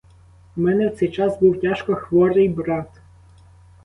У 0.57 0.61
мене 0.61 0.87
в 0.89 0.95
цей 0.97 1.09
час 1.11 1.39
був 1.39 1.61
тяжко 1.61 1.95
хворий 1.95 2.49
брат. 2.49 2.89